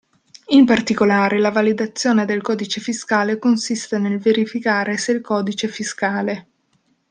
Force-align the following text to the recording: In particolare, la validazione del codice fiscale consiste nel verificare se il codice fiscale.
In 0.47 0.65
particolare, 0.65 1.37
la 1.37 1.51
validazione 1.51 2.25
del 2.25 2.41
codice 2.41 2.81
fiscale 2.81 3.37
consiste 3.37 3.99
nel 3.99 4.17
verificare 4.17 4.97
se 4.97 5.11
il 5.11 5.21
codice 5.21 5.67
fiscale. 5.67 6.47